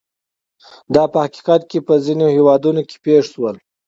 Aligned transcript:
دا 0.93 1.03
په 1.11 1.17
حقیقت 1.25 1.61
کې 1.69 1.79
په 1.87 1.93
ځینو 2.05 2.25
هېوادونو 2.37 2.81
کې 2.89 2.97
پېښ 3.05 3.23
شول. 3.33 3.55